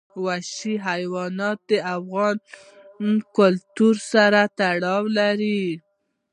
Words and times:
وحشي 0.25 0.73
حیوانات 0.87 1.59
د 1.69 1.71
افغان 1.95 2.35
کلتور 3.37 3.95
سره 4.11 4.41
تړاو 4.59 5.03
لري. 5.19 5.63